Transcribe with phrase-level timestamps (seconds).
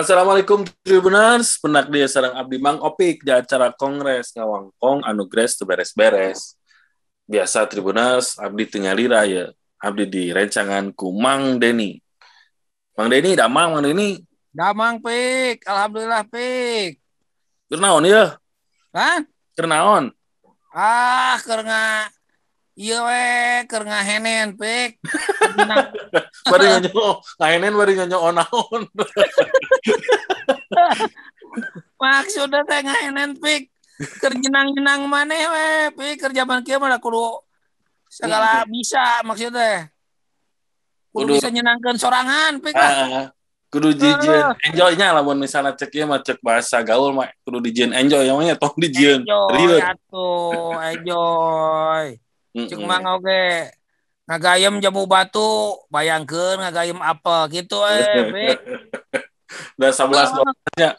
[0.00, 6.56] Assalamualaikum Tribuners, penak dia sarang Abdi Mang Opik di acara Kongres Ngawangkong anu Gres beres-beres.
[7.28, 9.52] Biasa Tribuners, Abdi tinggal raya.
[9.76, 12.00] Abdi di rencangan ku Mang Deni.
[12.96, 14.16] Mang Deni, damang Mang Deni.
[14.48, 16.96] Damang pik, alhamdulillah pik.
[17.68, 18.40] Kernaon ya?
[18.96, 19.28] Kan?
[19.52, 20.16] Kernaon?
[20.72, 22.08] Ah, karena
[22.80, 23.28] iya we,
[23.68, 24.96] karena henen pik.
[26.50, 28.88] Bari nganyo, ngainen bari nganyo onaon.
[32.00, 33.68] Maksudnya teh ngahenen pik.
[34.00, 37.44] Kerjenang-jenang mana we, pik kerja man kieu mah kudu
[38.08, 39.92] segala bisa maksudnya.
[41.12, 42.72] Kudu Kudu- bisa nyenangkan sorangan lah.
[42.72, 43.28] Ah,
[43.68, 48.24] kudu dijieun enjoy-nya lamun misalnya cek ieu mah cek bahasa gaul mah kudu dijieun enjoy
[48.24, 49.20] namanya tong dijieun.
[49.22, 52.16] Enjoy atuh, enjoy.
[52.50, 52.82] Mm-mm.
[52.86, 53.70] mang oge
[54.30, 58.30] ngagayem jamu batu, bayangkeun ngagayem apel gitu eh.
[59.78, 60.90] Udah 11 12 nya.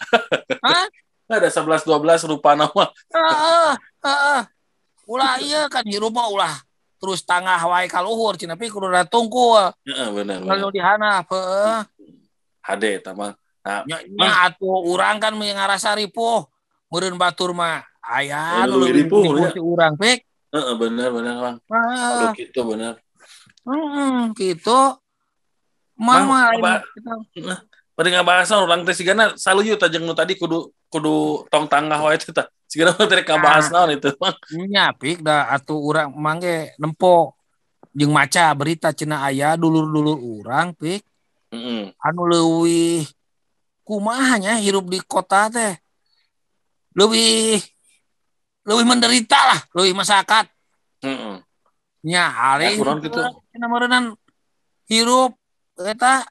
[0.60, 0.86] Hah?
[1.32, 2.92] Ada 11 12 rupa nama.
[5.12, 6.56] Ulah ieu kan hirup mah ulah
[7.02, 8.88] terus tangah wae ka luhur cenah tapi kudu.
[8.92, 10.40] Heeh bener.
[10.44, 11.80] Kalau di handap heeh.
[12.62, 13.34] HD tamang.
[13.62, 16.46] Nah, Nya nya atuh urang kan mun ngarasa ripuh
[16.90, 19.54] meureun batur mah aya leuwih ripuh, ya.
[19.62, 20.26] urang pik.
[20.52, 21.58] Heeh bener bener Bang.
[21.68, 22.12] Heeh.
[22.12, 22.94] Aduh gitu bener.
[23.66, 24.80] Heeh, gitu.
[25.96, 26.82] Mang, mah apa?
[26.96, 27.14] kita
[27.92, 32.32] Pada ngabahas urang teh sigana saluyu tajeng nu tadi kudu kudu tong tangah wae teh.
[32.66, 34.36] Sigana teh ngabahas naon itu Bang.
[34.68, 37.38] nya pik da atuh urang mangge nempo
[37.92, 41.06] jeung maca berita cenah aya dulur-dulur urang pik.
[41.52, 41.92] Heeh.
[42.00, 43.06] anu leuwih
[43.84, 45.76] kumahanya hirup di kota teh
[46.96, 47.60] lebih
[48.62, 50.46] lebih menderita lah lebih masyarakat
[51.02, 51.36] Heeh.
[52.06, 53.22] nya hari Ya, kurang gitu.
[54.86, 55.34] hirup
[55.78, 56.26] eta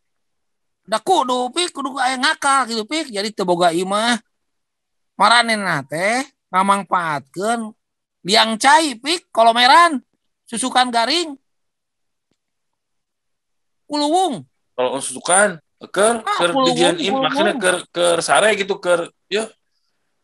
[0.84, 4.18] da kudu pik kudu aya ngakal gitu pik jadi teu boga imah
[5.14, 7.70] maranena teh ngamangpaatkeun
[8.26, 10.02] liang cai pik kolomeran
[10.46, 11.34] susukan garing
[13.86, 15.58] uluwung Kalau susukan
[16.52, 17.22] kulung, dijieun im kulung.
[17.26, 19.48] maksudnya keur keur sare gitu keur ya.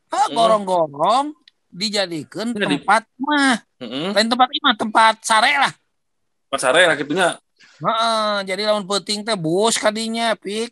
[0.09, 0.37] Ah, Hmm.
[0.37, 1.27] gorong-gorong
[1.69, 4.11] dijadikan Jadi- tempat mah Heeh.
[4.13, 5.73] lain tempat imah tempat sare lah
[6.47, 7.35] Pas sare lah kitunya.
[7.77, 10.71] Heeh, jadi lawan penting teh bus kadinya pik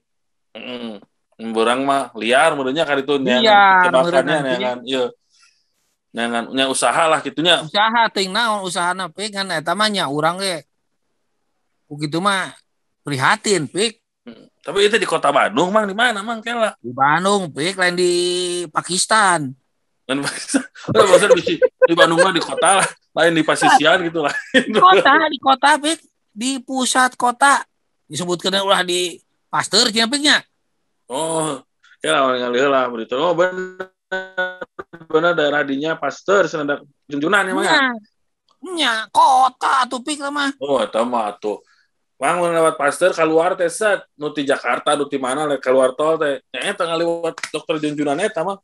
[0.53, 1.03] Heeh.
[1.51, 4.39] Berang mah liar menurutnya kan itu Liar, tebakannya
[4.87, 5.11] ieu.
[6.15, 7.59] Neangan nya usaha lah kitunya.
[7.61, 10.63] usaha ting naon usahana pik kan eta mah nya urang ge
[11.85, 12.55] begitu mah
[13.03, 13.99] prihatin pik
[14.63, 16.73] Tapi itu di kota Bandung mang di mana mang kela.
[16.79, 18.13] di Bandung pik lain di
[18.71, 19.51] Pakistan
[20.05, 20.21] Udah
[21.09, 24.35] maksud di, di Bandung mah di kota lah, lain di pasisian gitu lah.
[24.53, 25.99] di kota di kota pik
[26.35, 27.65] di pusat kota
[28.11, 29.17] disebutkan ulah di
[29.49, 30.37] Pasteur cenah piknya
[31.07, 31.61] Oh,
[32.01, 33.15] ya lah orang ngalih lah berita.
[33.21, 33.93] Oh benar
[35.09, 37.93] benar daerah dinya Pasteur senada junjunan emang ya.
[38.65, 41.61] nya kota tuh pik mah Oh, eta mah tuh.
[42.17, 46.41] Mang lewat Pasteur keluar teh set nu ti Jakarta nu ti mana keluar tol teh.
[46.57, 48.57] Nya eta ngaliwat dokter junjunan eta mah.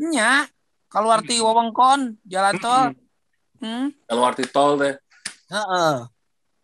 [0.00, 0.46] Nya
[0.90, 2.94] keluar ti wewengkon jalan tol
[3.62, 3.90] hmm.
[4.06, 4.94] Keluar ti tol teh.
[5.50, 5.94] Heeh.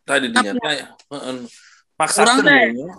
[0.07, 0.87] Tadi dinya ya.
[1.11, 1.47] Heeh.
[1.99, 2.75] Maksa Urang teh.
[2.75, 2.95] ya.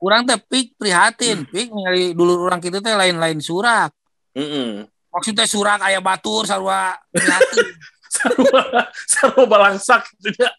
[0.00, 3.92] Urang teh pik prihatin, pik ningali dulu urang kitu teh lain-lain surak.
[4.36, 4.84] Heeh.
[5.14, 7.68] Maksudnya surak aya batur sarua prihatin.
[8.14, 8.62] Sarua
[9.10, 10.50] sarua balangsak gitu ya.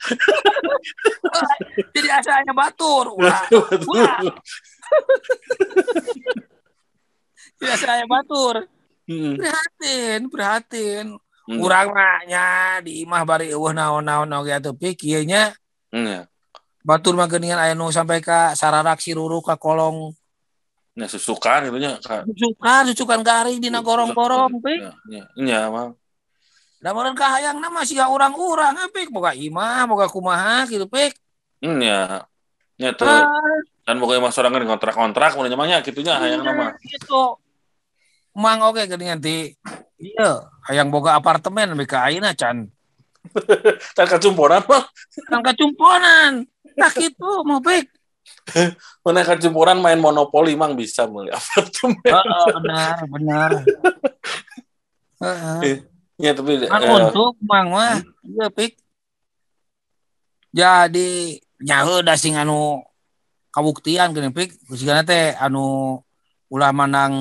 [1.96, 3.12] Jadi asa aya batur.
[3.16, 3.48] Ulah,
[3.88, 4.20] ulah.
[7.56, 8.68] Jadi asa batur.
[9.06, 9.34] Heeh.
[9.38, 11.06] Prihatin, prihatin.
[11.46, 11.62] Hmm.
[11.62, 12.46] Urang mah nya
[12.82, 15.54] di imah bari eueuh naon-naon oge atuh pik ieu nya
[15.94, 16.26] Nya.
[16.82, 20.10] batur mah geuningan aya nu sampai ka sararak siruru ka kolong
[20.98, 22.02] Nya susukan gitu nya.
[22.02, 24.80] Ka- susukan susukan garing dina gorong-gorong pik.
[24.80, 25.94] Nya, nya, nya, mang.
[26.82, 31.14] Da meureun kahayang nama siga urang-urang pik boga imah boga kumaha gitu pik.
[31.62, 32.26] Nya.
[32.82, 33.28] Nya tuh Ah,
[33.86, 36.74] dan pokoknya mas sorangan kontrak-kontrak mun namanya kitunya hayang nama.
[36.82, 37.38] gitu.
[38.36, 39.56] Mang oke geuningan ti
[39.96, 42.68] iya hayang boga apartemen lebih ka ayeuna can.
[43.98, 44.84] Kan kacumporan mah.
[45.32, 46.44] Kan kacumponan.
[46.76, 47.88] Nah gitu mau pik.
[49.08, 52.04] Mana kacumporan main monopoli mang bisa meuli apartemen.
[52.04, 53.52] Heeh, benar, benar.
[55.24, 55.80] Heeh.
[56.20, 58.76] Ya tapi Kan eh, untuk mang mah iya pik.
[60.52, 62.84] Jadi nyaho da sing anu
[63.56, 66.00] kabuktian geuning pik sigana teh anu
[66.52, 67.16] ulah manang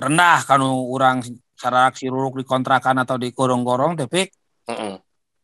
[0.00, 0.40] rendah
[0.88, 1.20] urang
[1.60, 4.32] sararak siruruk di kontrakan atau di gorong-gorong pik.
[4.72, 4.96] heeh.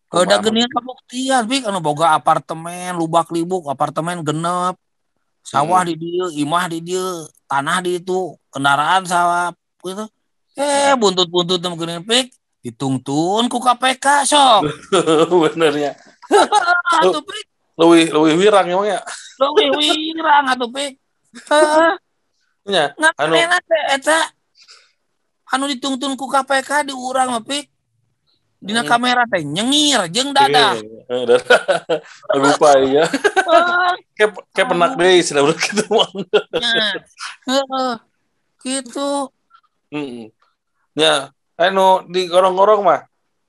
[0.07, 0.45] Kada Kumaha?
[0.49, 1.63] geuningan kabuktian pik.
[1.69, 4.81] Anu boga apartemen lubak libuk apartemen genep.
[5.47, 7.07] Sawah di dia imah di dia
[7.47, 9.53] tanah di itu kendaraan sawah
[9.85, 10.09] gitu.
[10.57, 12.33] Eh buntut-buntut mungkin pik.
[12.65, 14.67] Ditungtun ku KPK sok.
[15.53, 15.95] Benernya
[17.03, 17.47] atuh pik.
[17.77, 19.01] Lebih lebih wirang emang ya?
[19.37, 20.93] Lebih wirang atuh pik.
[22.73, 23.35] Nya anu?
[23.39, 24.19] teh eta
[25.51, 27.71] anu ditungtun ku KPK di urang mah pik
[28.57, 28.89] dina Hmm.
[28.89, 31.61] kamera teh nyengir jeung dadah Iya, dadah
[32.35, 33.05] lupa ya
[34.17, 35.85] kayak kayak penak deh sudah udah gitu
[37.47, 38.01] Nah,
[38.65, 39.31] gitu.
[40.99, 43.01] Ya, anu di gorong-gorong mah.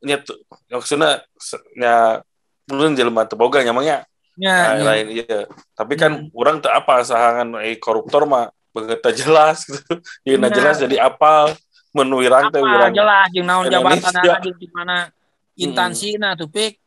[0.06, 0.38] Nya tuh
[0.70, 1.26] maksudnya
[1.74, 2.22] nya
[2.70, 4.06] belum jelema teu boga nyamangnya.
[4.38, 4.84] Ya, lain, ya.
[4.86, 5.40] lain iya.
[5.74, 9.98] Tapi kan orang teu apa sahangan eh, koruptor mah begitu jelas gitu.
[10.28, 10.54] Ya Nah.
[10.54, 11.58] jelas jadi apa
[11.98, 14.14] menu wirang teh wirang jelas jeung naon jabatan
[14.54, 15.10] di mana
[15.58, 16.78] instansina tuh pik.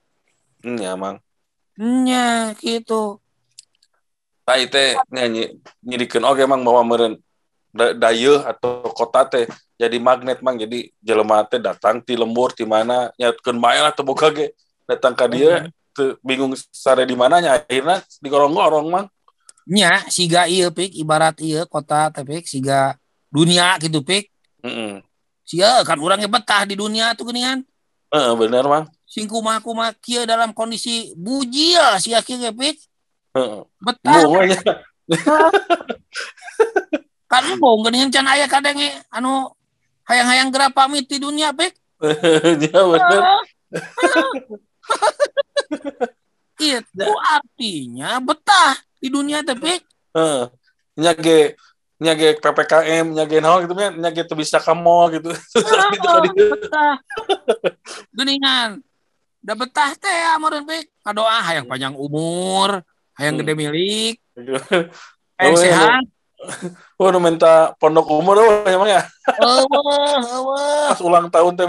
[0.62, 1.18] Hmm, ya mang.
[1.74, 3.18] Nya gitu.
[4.46, 7.14] Tai teh nyanyi nyirikeun oge mang bahwa meureun
[7.74, 10.54] da- dayeuh atau kota teh jadi magnet mang.
[10.54, 14.54] Jadi jelema teh datang ti lembur di mana nyatkeun bae lah boga ge.
[14.86, 19.06] Datang ka dia teu bingung sare di mananya akhirnya di gorong-gorong mang.
[19.66, 20.94] Nya siga ieu pik.
[20.94, 22.94] Ibarat ieu kota teh pik siga
[23.30, 24.30] dunia gitu pik
[24.62, 25.02] Heeh.
[25.44, 27.64] siga kan urangnya betah di dunia tuh geuningan
[28.10, 32.78] Heeh, bener mang sing kumaha-kumaha kieu dalam kondisi bujil sia kieu ge pik.
[33.34, 33.66] Heeh.
[33.82, 34.22] betah.
[34.22, 34.58] Bunganya.
[37.30, 39.50] kan bong geuningan can aya kadenge anu
[40.06, 41.74] hayang-hayang geura pamit di dunia pik.
[42.70, 43.22] Ya bener.
[46.70, 49.82] Itu artinya betah di dunia teh pik.
[50.14, 50.46] Heeh.
[52.00, 54.72] Nya ge nya ge PPKM nya ge naon gitu nya nya ge teu bisa ka
[54.72, 55.28] mall gitu.
[55.92, 56.08] Gitu
[56.48, 56.96] betah.
[58.16, 58.80] Geningan.
[59.44, 62.80] Udah betah teh amoreun pik kadoa hayang panjang umur
[63.20, 63.44] hayang Hmm.
[63.44, 64.16] gede milik.
[64.32, 64.56] Gitu.
[65.36, 66.04] hayang Oh, iya, sehat.
[66.96, 69.04] Oh, nu minta pondok umur oh, emang ya?
[69.36, 69.68] Eueuh
[70.88, 71.68] pas ulang tahun teh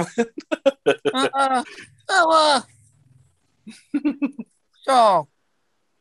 [2.07, 2.59] eueuh
[4.87, 5.27] sok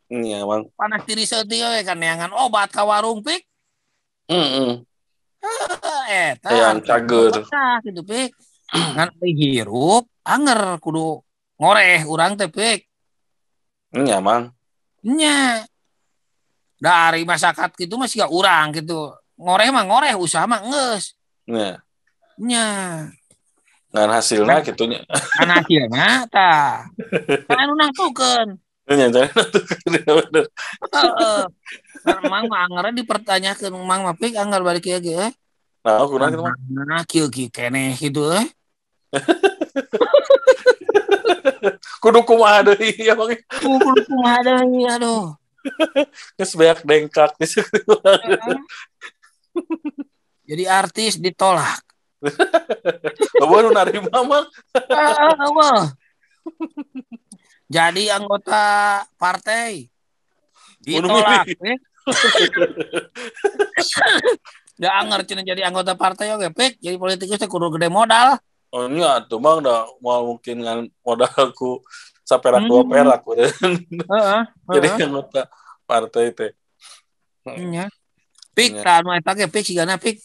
[0.07, 0.71] iya mang.
[0.79, 3.50] Panas diri seutieu we kan neangan obat ka warung pik
[8.71, 11.19] ngan teh hirup anger kudu
[11.59, 12.87] ngoreh urang teh pik.
[13.91, 14.55] Iya mang.
[15.03, 15.67] Nya.
[16.81, 19.11] Dari masyarakat gitu masih gak urang gitu.
[19.35, 21.19] Ngoreh mah ngoreh usaha mah nges.
[21.45, 21.83] Iya
[22.41, 22.65] nya.
[23.91, 25.03] Ngan hasilnya gitu nya.
[25.11, 26.87] Kan hasilnya ta.
[27.47, 28.57] Kan anu nangtukeun
[28.97, 30.45] nya bener
[32.05, 35.33] mang mah anggarnya dipertanyakeun mang mah pik anggar balik ieu ge eh.
[35.81, 36.53] Nah aku nanti mah
[36.85, 38.45] nah kieu kieu keneh gitu eh.
[42.01, 43.29] Kudu kumaha deui ya mang?
[43.61, 45.37] Kudu kumaha deui aduh.
[46.37, 47.61] Geus beak dengkak gitu
[50.49, 51.85] jadi artis ditolak.
[53.37, 54.45] Bawa nu narima mang.
[54.89, 55.93] Ah, wah.
[57.71, 59.87] jadi anggota partai
[60.81, 61.77] ditolak eh.
[64.81, 68.35] Gak anger cina jadi anggota partai oke pik jadi politikus teh kudu gede modal
[68.71, 71.83] Oh iya, tuh mang udah mau mungkin dengan modalku
[72.23, 72.71] saperak Hmm.
[72.71, 73.51] dua perak udah.
[73.51, 74.41] heeh
[74.79, 75.41] Jadi anggota
[75.83, 76.51] partai teh.
[77.59, 77.91] nya
[78.51, 80.23] pik anu eta ge pik sigana pik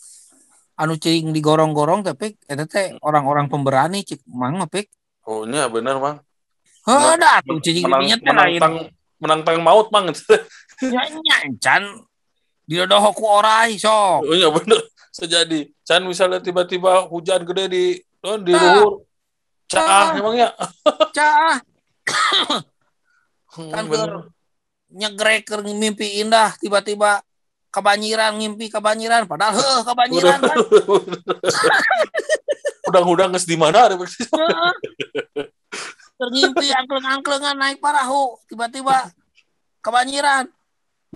[0.78, 4.88] anu cing digorong-gorong teh pik eta teh orang-orang pemberani cik mang mah pik
[5.26, 6.22] Oh iya bener mang.
[6.86, 10.06] heuh dah tuh cing Menang, menantang maut mang.
[10.84, 11.82] nya nya can
[12.68, 14.80] didodoh ku orai sok Oh iya bener.
[15.16, 15.72] Sejadi.
[15.80, 17.84] Can misalnya tiba-tiba hujan gede di
[18.20, 19.08] oh, di luhur.
[19.64, 20.18] Cah Ah.
[20.18, 20.52] emangnya.
[21.16, 21.56] cah
[23.56, 24.12] Hmm, kan keur
[24.92, 27.24] nyegrek mimpi indah tiba-tiba
[27.72, 30.56] kebanjiran ngimpi kebanjiran padahal heuh kebanjiran kan
[32.86, 34.72] Udang-udang geus di mana ada Heeh.
[36.16, 39.08] Keur ngimpi angkleng-angklengan naik perahu tiba-tiba
[39.80, 40.52] kebanjiran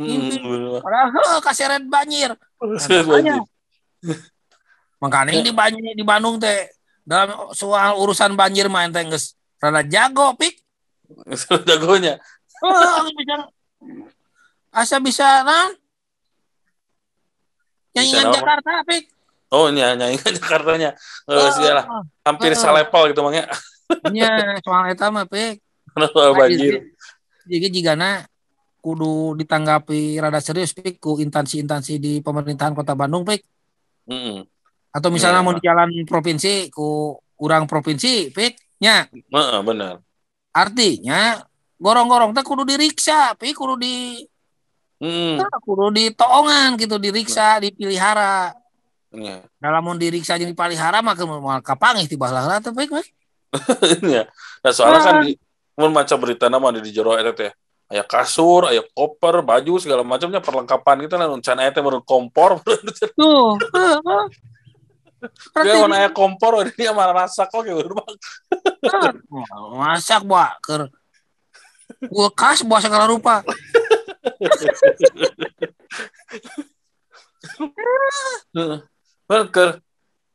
[0.00, 0.32] Hmm,
[0.80, 3.36] padahal heuh kaseret banjir Banjir.
[4.96, 6.72] makanya di banjir di Bandung teh
[7.04, 10.56] dalam soal urusan banjir mah ente geus rada jago pik
[11.68, 12.16] Jagonya.
[12.62, 13.36] Bisa
[14.70, 15.74] asa bisa Bisa
[17.92, 18.30] nyanyian?
[18.32, 19.04] Jakarta pik
[19.50, 20.94] Oh iya, nyanyikan Jakartanya.
[21.26, 21.50] Heeh.
[21.50, 21.82] sih lah.
[22.22, 22.62] Hampir Heeh.
[22.62, 23.50] salepal gitu mangnya.
[24.14, 25.58] nya soal eta mah pik
[26.14, 26.86] Soal banjir.
[27.44, 28.22] jadi jigana
[28.80, 33.44] kudu ditanggapi rada serius pik ku instansi-instansi di pemerintahan kota Bandung pik
[34.08, 34.42] Heeh.
[34.90, 40.00] atau misalnya Iya, mau di jalan provinsi ku urang provinsi pik nya Heeh, benar.
[40.50, 41.44] artinya
[41.76, 43.96] gorong-gorong teh kudu diriksa pik kudu di
[45.00, 45.40] Hmm.
[45.40, 48.52] Nah, kudu ditoongan gitu diriksa dipilihara
[49.16, 49.40] Ya.
[49.56, 53.08] dalam mau diriksa jeung dipalihara mah mau kapangih ti baheula teh baik baik
[54.14, 54.28] ya.
[54.60, 55.40] Nah, soalnya kan di
[55.80, 57.48] mun maca berita nama di jero eta teh
[57.90, 62.62] aya kasur, aya koper, baju segala macamnya perlengkapan kita lah can aya teh meureun kompor.
[62.62, 62.78] tuh.
[65.60, 68.16] Dia mun aya kompor dia mah rasa kok ge urang.
[69.76, 70.88] masak ba keur
[72.08, 73.44] kulkas bawa segala rupa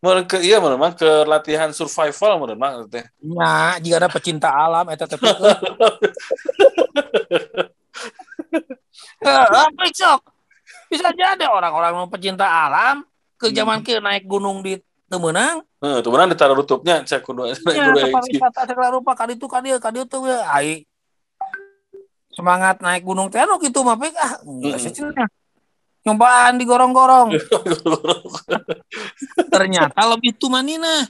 [0.06, 3.02] mun ke iya mah ke latihan survival mah teh.
[3.26, 5.18] nya jika ada pecinta alam eta teh
[9.22, 10.22] apa sok
[10.90, 15.62] bisa jadi orang-orang pecinta alam ke zaman ke naik gunung di Temenang.
[15.86, 18.42] Heeh, tuh mana ditaruh tutupnya cek kudu ya kudu tempat isi.
[18.42, 20.82] wisata segala rupa kali itu kali kali itu we ai.
[22.34, 25.30] Semangat naik gunung teh anu kitu mah ah enggak cenah.
[26.06, 27.34] nyobaan digorong-gorong
[29.54, 31.02] ternyata lebih tumanina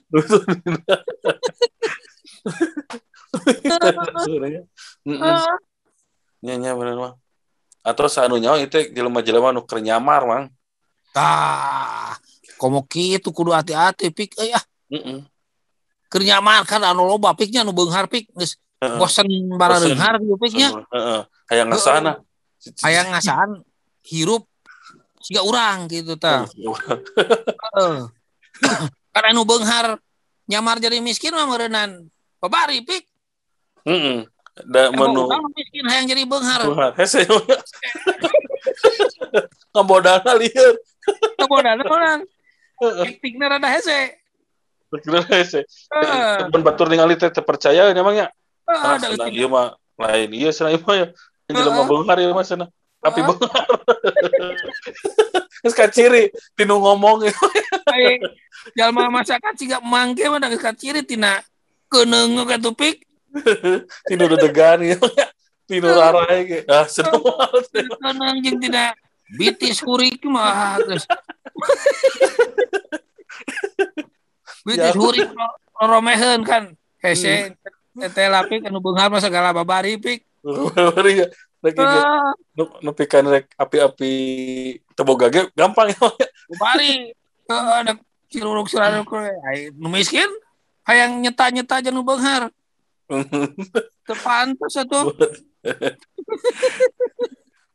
[5.05, 5.45] Heeh.
[6.45, 7.13] Nya nya bener mah.
[7.85, 10.45] Atau sanu nyawa itu jelema-jelema nu keur nyamar mang.
[11.15, 12.11] tah
[12.59, 15.23] komo kitu kudu hati-hati pik eh ah Heeh.
[16.11, 18.99] keur nyaman kan anu loba piknya anu beunghar pik geus Heeh.
[18.99, 19.23] bosen
[19.55, 19.95] bara Bosen.
[19.95, 21.21] beunghar gitu piknya Heeh.
[21.47, 22.19] Hayang ngasana.
[22.83, 23.63] aya ngasaan
[24.03, 24.43] hirup
[25.23, 27.97] siga urang gitu tah Heeh.
[29.15, 29.95] kan anu beunghar
[30.51, 32.11] nyamar jadi miskin mah meureunnan
[32.43, 33.07] babari pik
[33.87, 34.27] Heeh.
[34.55, 37.27] Da menu miskin hayang jadi beunghar Tuhan, hese.
[39.75, 40.79] Ngabodana lieur.
[41.35, 42.19] kabodana orang
[42.79, 44.15] aktingna rada hese
[44.95, 45.67] Kira hese.
[45.91, 48.31] Temen batur ningali teh teu percaya emangnya.
[48.63, 51.07] Heeh, Ah, ada ieu mah lain ieu cenah ieu mah ya.
[51.51, 52.71] Yang jelema beunghar ieu mah cenah.
[53.03, 53.27] Tapi Heeh.
[53.27, 53.67] beunghar.
[55.67, 57.27] Geus kaciri tinu ngomong
[57.91, 58.21] Ai,
[58.77, 61.43] jalma masakan siga mangke mah geus kaciri tina
[61.91, 62.55] keneung ka
[64.07, 65.29] dedegan ieu mah.
[65.65, 66.59] Tinu rarai ge.
[66.69, 66.85] Ah,
[68.01, 68.37] banget.
[68.45, 68.93] jeung tina
[69.37, 71.05] bitis hurik mah geus
[74.65, 74.97] bitis Ya.
[74.97, 75.29] hurik
[75.81, 76.63] romeheun kan
[77.01, 77.57] hese
[78.13, 81.27] teh lapik anu beunghar mah segala babari pik Bari ya.
[81.65, 82.29] Lagi Ah,
[83.33, 84.13] rek api-api
[84.93, 85.97] teboga ge gampang ya.
[86.53, 87.09] babari
[87.49, 87.97] ada
[88.29, 89.09] ciruruk ciruruk
[89.49, 90.29] ai nu miskin
[90.85, 92.53] hayang nyeta-nyeta jeung nu beunghar
[94.05, 95.13] teu pantes atuh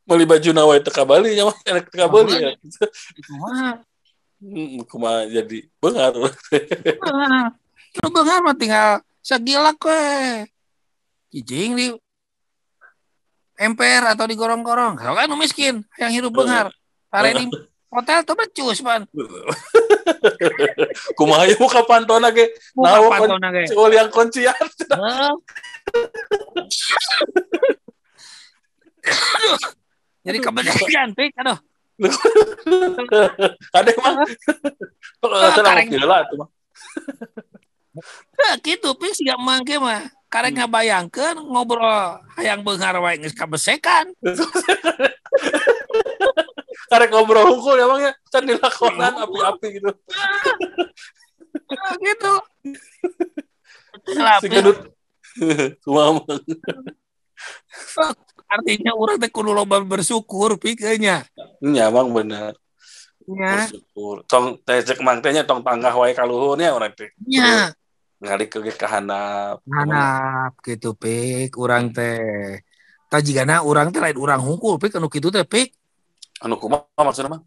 [0.07, 2.51] Meuli baju nawa teu kabali nya mah enak teu kabali ya.
[4.41, 6.17] Hmm, kumaha jadi beunghar.
[7.05, 7.53] Ah,
[8.01, 10.49] Lu bengar mah tinggal segilak we.
[11.31, 11.87] Cicing di
[13.61, 14.97] emper atau di gorong-gorong.
[14.97, 16.73] Kalau kan miskin yang hidup bengar.
[17.13, 17.45] Tare di
[17.93, 19.05] hotel tuh becus pan.
[21.17, 23.63] kumaha ieu ka pantona ge Muka Nawa, pantona ge.
[23.71, 24.55] Cewek yang kuncian.
[30.21, 31.33] Jadi kebetulan, Pik.
[31.41, 31.57] Aduh.
[33.77, 34.25] Ada mah.
[35.25, 35.89] Ah, kareng.
[35.89, 36.49] gila tuh mah.
[38.61, 39.13] Gitu, Pik.
[39.17, 40.05] Siga mangke mah.
[40.31, 44.15] Karek ngabayangkeun ngobrol hayang beunghar wae geus kabesekan.
[46.91, 49.91] Karek ngobrol hukum emang ya can dilakonan api-api gitu.
[51.71, 52.33] Ah, gitu.
[54.19, 54.51] Lah, Si.
[55.87, 56.37] Kumaha mah.
[58.51, 61.23] artinya orang teh kudu loba bersyukur pikirnya
[61.63, 62.53] Nya bang bener.
[63.23, 64.27] nya Bersyukur.
[64.27, 67.07] Tong teh cek mang tong tanggah wae ka luhur nya urang teh.
[67.23, 67.71] nya
[68.21, 69.63] Ngalik ke ge ka handap.
[69.65, 72.59] hanap gitu pik orang teh
[73.07, 75.71] tajigana orang teh lain orang hungkul pik anu kitu teh pik
[76.41, 77.41] Anu kumaha maksudna mah?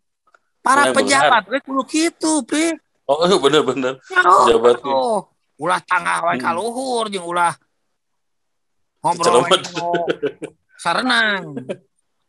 [0.65, 4.01] para Yang pejabat we kudu kitu pik Oh bener bener.
[4.25, 5.29] Oh, Pejabat, oh,
[5.61, 6.57] ulah tangah wae ka Hmm.
[6.57, 7.53] luhur jeung ulah
[9.05, 9.45] ngobrol
[10.81, 11.69] sarenang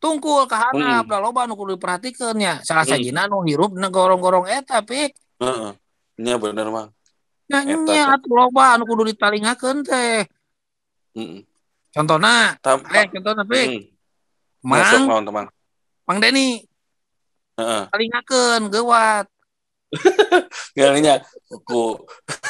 [0.04, 1.12] tungkul ka handap Hmm.
[1.16, 2.92] da loba anu kudu diperhatikeun nya salah Hmm.
[3.00, 5.72] sajina nu hirup na gorong-gorong eta pik Heeh.
[6.20, 6.92] Nya bener mang.
[7.48, 10.28] nya nya atuh loba anu kudu ditalingakeun teh
[11.16, 11.40] Heeh.
[11.96, 12.84] contohna Tam.
[12.92, 13.68] eh contohna pik
[14.68, 15.08] Heeh.
[16.06, 16.22] Mang naon teman.
[16.22, 16.62] mang Deni
[17.58, 17.84] Heeh.
[17.90, 19.26] talingakeun geuwat
[20.76, 21.24] Ngalinya
[21.64, 21.98] ku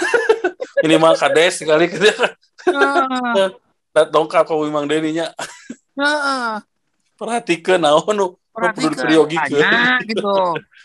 [0.83, 1.87] minimal kades sekali.
[1.87, 3.47] Heeh,
[3.95, 5.31] Dat dongkap ka Mang Deni nya.
[5.95, 6.59] heeh.
[7.15, 8.27] Perhatikeun naon nu
[9.31, 10.35] tanya gitu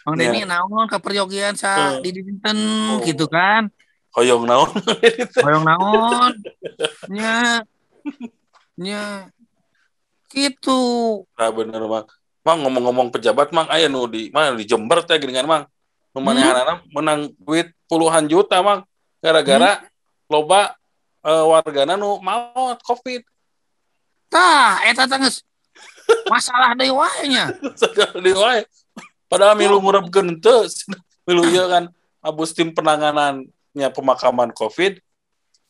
[0.04, 0.30] mang Ya.
[0.30, 3.02] Deni naon ka peryogian sa di dinten Oh.
[3.02, 3.66] gitu kan
[4.10, 4.70] Hoyong naon.
[5.38, 6.32] hoyong naon
[7.06, 7.62] nya
[8.74, 9.30] nya
[10.28, 12.06] gitu Nah bener mah.
[12.40, 15.62] Mang ngomong-ngomong pejabat mang aya nu di mana di Jember teh geuningan mang.
[16.16, 18.82] Nu manehanana menang duit puluhan juta mang
[19.20, 19.84] gara-gara
[20.26, 20.72] loba
[21.20, 23.22] eh, wargana nu maot Covid.
[24.30, 25.42] Tah, eta geus
[26.30, 27.50] masalah deui wae nya.
[28.42, 28.62] Wae.
[29.30, 30.66] Padahal milu ngurebkeun teu
[31.26, 31.86] milu ieu kan
[32.22, 34.98] abus tim penanganannya pemakaman Covid.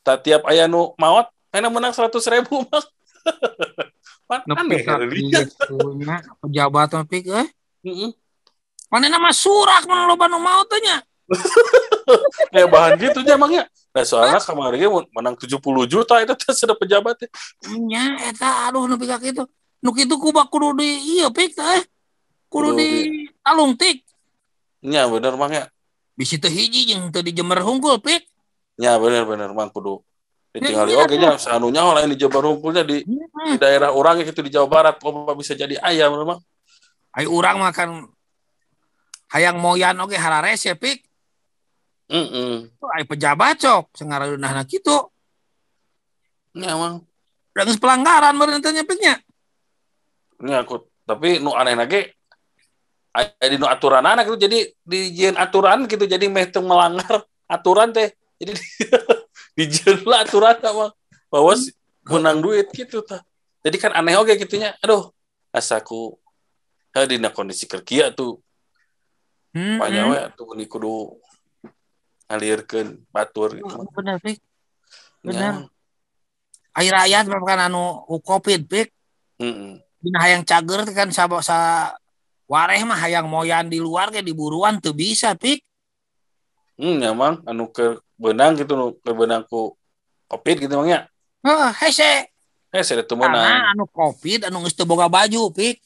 [0.01, 2.85] Tak tiap aya nu maot, enak menang 100 ribu mang.
[4.31, 5.27] Pan Nepi ka kali.
[5.27, 7.51] kitu nya pejabat pik eh.
[7.83, 8.15] Heeh.
[8.87, 11.03] Manehna mah surak mun loba nu maot teh nya.
[12.55, 13.67] Kayak bahan gitu aja emangnya.
[13.91, 15.59] Nah soalnya kemarin menang 70
[15.91, 17.29] juta itu teh sudah pejabat ya.
[17.75, 19.43] Nya eta aduh nepi ka kitu.
[19.83, 21.83] Nu kitu kuba kudu di ieu pik teh.
[22.47, 22.89] Kudu Kudu di
[23.43, 24.07] talung tik.
[24.87, 25.67] Nya bener mang ya.
[26.15, 28.31] Bisi teu hiji jeung teu di Jember hungkul pik.
[28.79, 30.07] Nya bener bener mang kudu
[30.51, 34.51] ditinggali Ya, oke nya sanunya lain di Jabar Hungkulnya di, di daerah orang gitu di
[34.51, 36.43] Jawa Barat kok bisa jadi ayam memang.
[37.15, 38.11] Ai urang makan
[39.31, 41.07] hayang moyan oge harares ya pik.
[42.11, 42.67] Heeh.
[42.91, 44.99] Ai pejabat cok sangaradeunahna kitu.
[46.59, 47.07] Nya mang.
[47.55, 49.15] Da geus pelanggaran meureun teh nya piknya.
[50.43, 52.07] Nya aku tapi nu aneh lagi
[53.11, 58.11] aya di nu aturan anak itu jadi dijieun aturan gitu jadi meh melanggar aturan teh.
[58.39, 58.55] Jadi
[59.59, 60.91] dijieun lah aturan mah
[61.31, 61.53] bahwa
[62.07, 63.23] menang duit gitu tah.
[63.61, 64.75] Jadi kan aneh oge gitunya.
[64.81, 65.13] Aduh,
[65.53, 66.17] asaku
[66.91, 68.43] ya dina kondisi kerja tuh
[69.51, 70.39] Hmm, banyak hmm.
[70.39, 71.19] tuh ini kudu
[72.31, 73.83] ngalirkeun batur gitu.
[73.83, 74.39] Oh, bener pik.
[74.39, 75.27] Ya.
[75.27, 75.55] bener.
[76.71, 78.95] Ai rakyat mah kan anu Covid pik.
[79.43, 79.83] Heeh.
[80.01, 81.59] Dina hayang cager kan sa, sa
[82.47, 85.67] wareh mah hayang moyan di luar ke diburuan teu bisa pik.
[86.79, 89.73] Hmm, ya mang anu ke benang gitu nu ke benang ku
[90.29, 91.09] covid gitu mang ya.
[91.41, 92.29] Heeh, hese.
[92.71, 93.35] Teu meunang.
[93.35, 95.83] Karena anu Covid anu geus teu boga baju pik.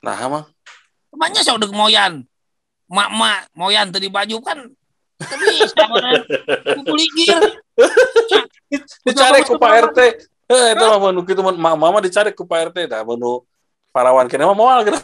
[0.00, 0.46] Nah, mang
[1.12, 2.24] Banyak sok deuk moyan.
[2.88, 4.58] Mak-mak moyan teu di baju kan.
[6.78, 7.36] Kukuligir.
[9.04, 9.98] dicari ku Pak RT.
[10.48, 13.44] Eh itu mah mun kitu mun mama mah dicari ku Pak RT dah mun nu
[13.92, 14.96] parawan kene mah moal gitu.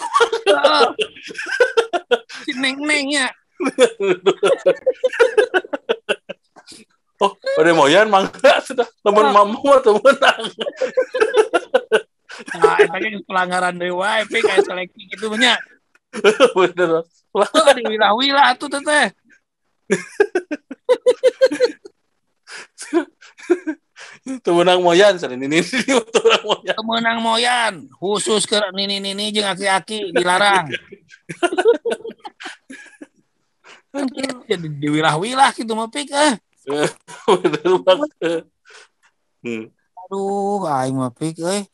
[2.48, 3.28] Si neng-neng ya.
[7.18, 8.86] Oh, pada moyan mangga sudah.
[9.02, 10.42] Lamun mama mah teu meunang.
[12.54, 15.58] Nah, eta ge pelanggaran deui wae pik aya seleksi kitu nya.
[16.54, 17.02] Bener.
[17.34, 19.06] Heeh, di wilah-wilah atuh teh teh.
[24.46, 25.58] Teu meunang moyan sana ini ini
[26.14, 26.74] teu meunang moyan.
[26.78, 30.70] Kemenang moyan khusus ke nini-nini jeung aki-aki dilarang.
[33.88, 34.06] Kan
[34.46, 36.38] jadi di wilah-wilah gitu mah pik eh.
[39.42, 39.64] Hmm.
[40.04, 41.64] Aduh, aing mah pik euy.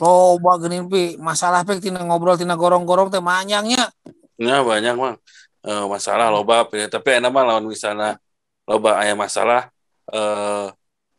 [0.00, 3.92] Loba geuning pi, masalah pik tina ngobrol tina gorong-gorong teh manyangnya.
[4.40, 5.16] Ya banyak mang
[5.62, 6.90] Eh, masalah loba ya.
[6.90, 8.18] tapi enak mah lawan misalnya
[8.66, 9.70] loba aya masalah
[10.10, 10.66] eh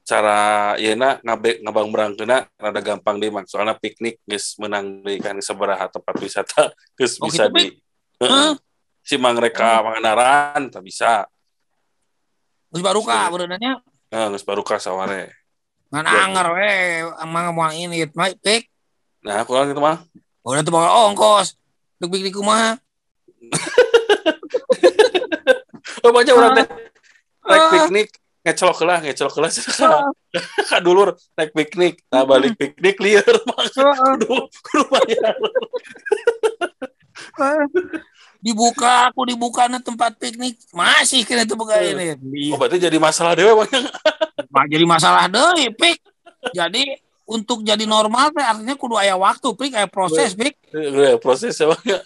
[0.03, 5.39] cara yeuna ngabe ngabang berangkeuna rada gampang deh mang soalnya piknik geus menang di kan
[5.39, 7.65] sabaraha tempat wisata geus Oh, bisa gitu, di
[8.19, 8.59] Heeh.
[8.99, 11.23] si mang reka manganaran tak bisa
[12.73, 13.29] Geus baru ka Iya.
[13.29, 13.71] beunanya
[14.09, 15.29] eh geus baru ka saware
[15.93, 16.19] ngan Iya.
[16.25, 16.71] anger we
[17.21, 18.65] emang mau ini mah pik.
[19.21, 20.01] nah aku gitu mah.
[20.43, 21.55] Udah tuh bawa ongkos.
[22.01, 22.75] Duk bikin kumaha?
[26.03, 26.67] oh banyak orang teh
[27.47, 28.09] naik piknik.
[28.43, 29.49] Ngecelok lah ngecelok lah.
[30.69, 32.03] Ka dulur naik piknik.
[32.11, 33.23] Nah balik piknik liar.
[33.23, 35.35] Kudu kudu bayar
[38.43, 40.59] dibuka aku dibuka na tempat piknik.
[40.75, 42.19] Masih kena itu buka ini.
[42.51, 43.55] Oh berarti jadi masalah dewe
[44.51, 46.03] banyak jadi masalah deh pik.
[46.51, 50.59] Jadi untuk jadi normal teh artinya kudu aya waktu pik aya proses pik.
[50.75, 52.01] Ya, proses ya banyak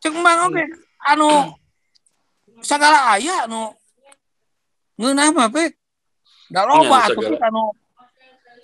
[0.00, 0.64] cek bang oke.
[1.04, 1.28] Anu
[2.64, 3.76] segala aya anu
[4.96, 5.76] ngeunah mah pik.
[6.48, 7.64] Da Iya, loba atuh anu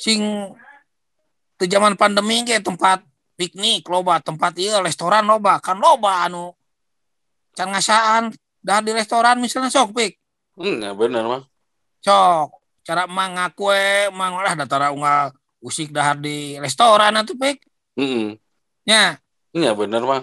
[0.01, 0.19] sing
[1.61, 3.05] teu zaman pandemi ge tempat
[3.37, 5.61] piknik loba tempat ieu restoran loba.
[5.61, 6.57] Kan loba anu.
[7.57, 10.19] Can ngasaan dah di restoran misalnya sok pik.
[10.57, 11.43] Hmm, ya benar mah.
[12.01, 12.59] Sok.
[12.83, 13.73] Cara emang ngaku
[14.11, 17.63] emang lah datara unggal usik dahar di restoran atuh pik.
[17.97, 18.37] Hmm,
[18.89, 19.21] nya
[19.53, 20.23] ya benar mah.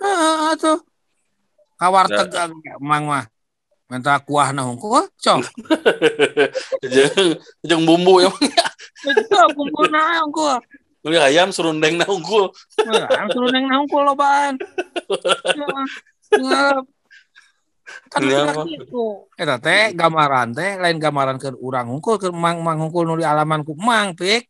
[0.00, 0.78] Heeh atuh.
[1.80, 3.24] Kawar tegang emang mah.
[3.90, 5.44] Minta kuah nah hungkul sok.
[6.92, 8.32] Jeung jeung bumbu ya
[9.02, 10.58] itu kumpul nah hungkul
[11.02, 12.54] Beli ayam serundeng na unggul
[13.34, 14.54] suruh neng nah hungkul lobaan
[16.32, 16.86] Ngap.
[18.08, 18.22] kan
[18.70, 23.18] gitu eta teh gambaran teh lain gambaran ke urang hungkul ke mang mang hungkul nu
[23.18, 24.48] di alaman ku mang pik.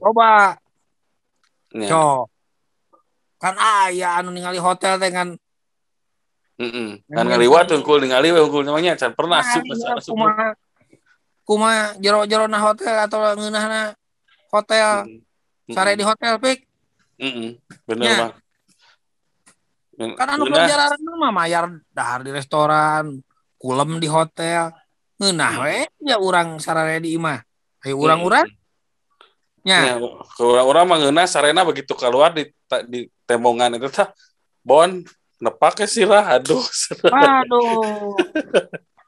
[0.00, 0.56] Coba.
[1.72, 1.88] Ya.
[1.88, 2.28] cok
[3.40, 5.34] kan ayah anu ningali hotel teh kan
[6.60, 10.12] Mm Kan ngaliwat unggul ningali we unggul namanya can pernah Nah, asup iya, asup.
[10.14, 10.48] kumaha
[11.42, 13.96] kumaha jero-jero na hotel atau ngeunahna
[14.48, 15.08] hotel.
[15.10, 15.31] Mm-mm.
[15.72, 16.58] Sare di hotel pik
[17.18, 17.50] Mm-mm.
[17.86, 18.16] Bener Nya.
[18.18, 18.32] bang.
[19.92, 23.20] Men- kan anu pelajaran mah mayar dahar di restoran
[23.56, 24.72] kulem di hotel
[25.20, 25.64] ngeunah Hmm.
[25.68, 27.38] we ya urang sarare di imah
[27.84, 28.48] ayo urang-urang
[29.62, 29.94] nya Ya,
[30.34, 32.50] ke orang-orang mah ngeunah sarena begitu keluar di
[32.90, 34.10] di tembongan itu tah
[34.58, 35.06] bon
[35.38, 36.58] nepak sih lah aduh
[37.14, 38.18] Waduh.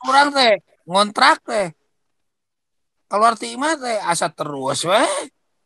[0.04, 1.72] Orang teh ngontrak teh.
[3.08, 5.02] Keluar ti imah teh asa terus we.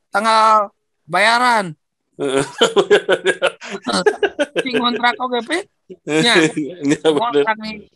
[0.08, 0.70] Tanggal
[1.08, 1.72] bayaran.
[4.58, 5.58] Si ngontrak oge pe.
[6.08, 6.34] Nya.
[6.82, 7.08] Ya.
[7.08, 7.86] Ngontrak nih.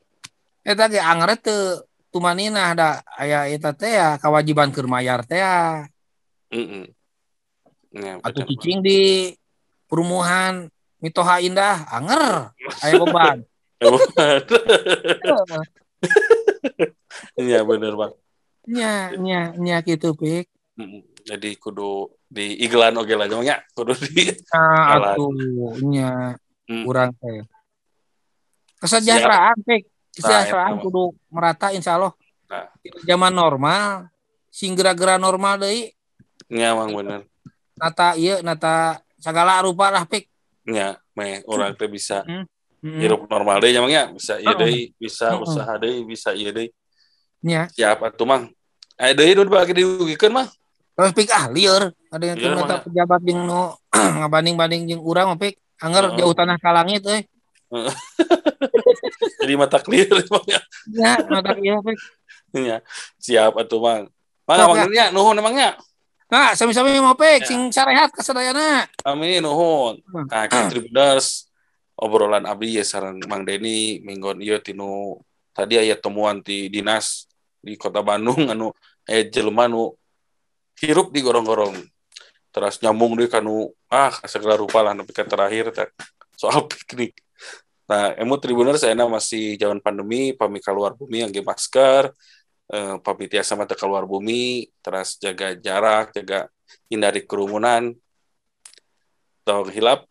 [0.62, 1.83] Eta ge angret teu
[2.14, 5.42] tumanina ada aya eta teh ya kewajiban keur mayar teh.
[6.53, 6.85] Mm-mm.
[7.92, 8.48] Ya, Bang.
[8.48, 9.33] cicing di
[9.85, 10.72] perumahan
[11.03, 13.38] Mitoha Indah anger aya beban.
[17.38, 18.12] Iya bener bang.
[18.70, 20.46] Nya nya nya gitu pik.
[21.27, 24.96] Jadi kudu di iklan oke lah namanya kudu di Nah,
[26.62, 26.86] Hmm.
[26.86, 27.42] kurang teh.
[28.80, 29.56] Kesejahteraan.
[30.12, 30.84] Kesejahteraan Nah, eta.
[30.84, 32.12] kudu merata insya Allah.
[32.48, 32.70] Nah.
[33.04, 34.08] Zaman normal
[34.48, 35.90] sing gerak-gerak normal deui
[36.48, 37.20] nya bang bener.
[37.72, 40.28] nata ieu nata segala rupa lah pik.
[40.64, 42.22] Nya meh orang teh bisa
[42.82, 42.98] Mm.
[42.98, 44.58] hirup normal deh emangnya bisa iya Heeh.
[44.58, 45.42] deh bisa Heeh.
[45.42, 46.66] usaha deh bisa iya deh
[47.40, 47.70] Nya.
[47.70, 48.50] siap atuh mang
[48.98, 50.50] Ayo deh udah bagi diugikeun mah
[50.92, 52.81] Terus pik ah lieur ada yang nata mah.
[52.85, 53.72] pejabat jeung nu
[54.20, 56.18] ngabanding-banding jeung urang pik anger Heeh.
[56.20, 57.22] jauh tanah ka langit euy.
[59.40, 60.61] jadi mata clear emangnya
[60.92, 61.98] Ya, mata ieu pik.
[62.52, 62.85] Nya.
[63.16, 64.02] siap atuh mang
[64.44, 65.81] mang Sok, mang nya nuhun emangnya
[66.33, 67.48] Nah, sami-sami mau pik Ya.
[67.48, 68.88] sing sarehat kasadayana.
[69.05, 71.48] amin nuhun nah kita tribuners
[71.96, 75.20] obrolan abdi ya sareng Mang Deni minggon ieu tinu
[75.52, 77.24] tadi aya temuan di dinas
[77.61, 78.72] di kota Bandung anu
[79.09, 79.92] aya jelema nu
[80.82, 81.78] hirup di gorong-gorong
[82.52, 85.88] terus nyambung deui kanu ah segala rupa lah nepi ka terakhir teh
[86.36, 87.16] soal piknik.
[87.88, 92.12] Nah emu tribuners saya masih zaman pandemi pami keluar bumi yang masker
[92.68, 96.50] eh, pami tiasa mata keluar bumi terus jaga jarak jaga
[96.92, 97.94] hindari kerumunan.
[99.42, 100.06] Tong hilap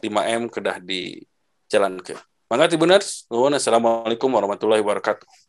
[0.00, 1.20] 5M kedah di
[1.68, 2.16] jalan ke.
[2.52, 5.41] Mangga Tribuners, assalamualaikum warahmatullahi wabarakatuh.